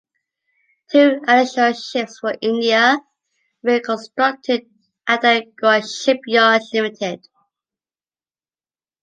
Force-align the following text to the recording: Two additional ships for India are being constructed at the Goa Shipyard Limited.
Two 0.91 1.21
additional 1.27 1.73
ships 1.73 2.17
for 2.21 2.33
India 2.41 2.79
are 2.97 3.01
being 3.63 3.83
constructed 3.83 4.65
at 5.07 5.21
the 5.21 5.45
Goa 5.61 5.83
Shipyard 5.85 6.63
Limited. 6.73 7.27